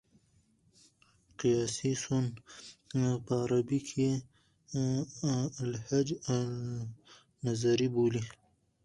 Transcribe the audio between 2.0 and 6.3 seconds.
سون په عربي کښي الهج